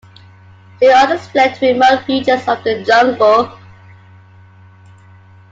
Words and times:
Still 0.77 0.95
others 0.97 1.27
fled 1.27 1.53
to 1.59 1.73
remote 1.73 2.07
regions 2.07 2.47
of 2.47 2.63
the 2.63 2.83
jungle. 2.83 3.55